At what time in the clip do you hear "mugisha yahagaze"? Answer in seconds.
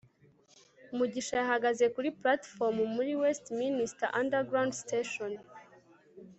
0.97-1.85